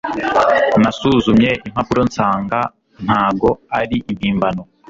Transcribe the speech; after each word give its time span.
Nasuzumye 0.81 1.51
impapuronsanga 1.67 2.59
ntago 3.05 3.49
ari 3.79 3.97
impimbano 4.11 4.61